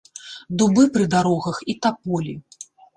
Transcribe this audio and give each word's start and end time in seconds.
Дубы 0.61 0.87
пры 0.97 1.05
дарогах 1.17 1.63
і 1.71 1.79
таполі. 1.87 2.33